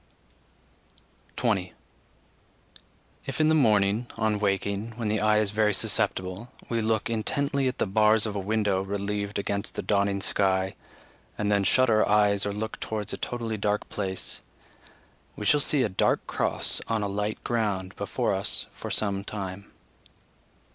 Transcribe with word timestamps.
20. 1.35 1.73
If 3.27 3.39
in 3.39 3.49
the 3.49 3.53
morning, 3.53 4.07
on 4.17 4.39
waking, 4.39 4.93
when 4.95 5.09
the 5.09 5.19
eye 5.21 5.37
is 5.37 5.51
very 5.51 5.75
susceptible, 5.75 6.49
we 6.69 6.81
look 6.81 7.07
intently 7.07 7.67
at 7.67 7.77
the 7.77 7.85
bars 7.85 8.25
of 8.25 8.35
a 8.35 8.39
window 8.39 8.81
relieved 8.81 9.37
against 9.37 9.75
the 9.75 9.83
dawning 9.83 10.19
sky, 10.19 10.75
and 11.37 11.51
then 11.51 11.63
shut 11.63 11.87
our 11.87 12.09
eyes 12.09 12.47
or 12.47 12.51
look 12.51 12.79
towards 12.79 13.13
a 13.13 13.17
totally 13.17 13.57
dark 13.57 13.89
place, 13.89 14.41
we 15.35 15.45
shall 15.45 15.59
see 15.59 15.83
a 15.83 15.87
dark 15.89 16.25
cross 16.25 16.81
on 16.87 17.03
a 17.03 17.07
light 17.07 17.43
ground 17.43 17.95
before 17.95 18.33
us 18.33 18.65
for 18.71 18.89
some 18.89 19.23
time. 19.23 19.69